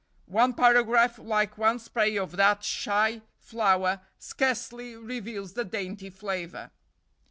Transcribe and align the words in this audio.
One 0.25 0.55
paragraph, 0.55 1.19
like 1.19 1.59
one 1.59 1.77
spray 1.77 2.17
of 2.17 2.35
that 2.35 2.63
shy 2.63 3.21
flower, 3.37 4.01
scarcely 4.17 4.95
reveals 4.95 5.53
the 5.53 5.63
dainty 5.63 6.09
flavor. 6.09 6.71